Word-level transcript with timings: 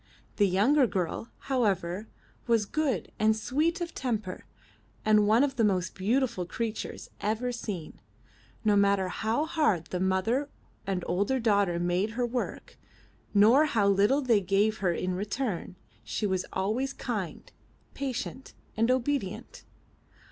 The 0.37 0.47
younger 0.47 0.87
girl, 0.87 1.29
however, 1.41 2.07
was 2.47 2.65
good 2.65 3.11
and 3.19 3.35
sweet 3.37 3.81
of 3.81 3.93
temper, 3.93 4.45
and 5.05 5.27
one 5.27 5.43
of 5.43 5.57
the 5.57 5.63
most 5.63 5.93
beautiful 5.93 6.43
creatures 6.47 7.11
ever 7.19 7.51
seen. 7.51 8.01
No 8.65 8.75
matter 8.75 9.09
how 9.09 9.45
hard 9.45 9.85
the 9.85 9.99
Mother 9.99 10.49
and 10.87 11.03
older 11.05 11.39
daughter 11.39 11.77
made 11.79 12.13
her 12.17 12.25
work, 12.25 12.79
nor 13.35 13.65
how 13.65 13.87
little 13.87 14.21
they 14.23 14.41
gave 14.41 14.79
her 14.79 14.91
in 14.91 15.13
return, 15.13 15.75
she 16.03 16.25
was 16.25 16.45
always 16.51 16.93
kind, 16.93 17.51
patient, 17.93 18.55
and 18.75 18.89
obedient. 18.89 19.65